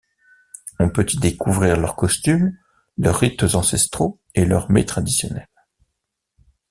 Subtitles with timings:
[0.79, 2.57] On peut y découvrir leurs coutumes,
[2.97, 5.47] leurs rites ancestraux et leurs mets traditionnels.